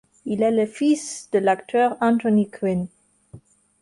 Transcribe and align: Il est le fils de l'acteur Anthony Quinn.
Il 0.25 0.41
est 0.41 0.49
le 0.49 0.65
fils 0.65 1.29
de 1.31 1.37
l'acteur 1.37 1.95
Anthony 2.01 2.49
Quinn. 2.49 2.87